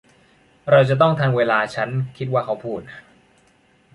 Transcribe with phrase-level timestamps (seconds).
[0.69, 2.81] เราจะต้องทันเวลาฉันคิดว่าเขาพูด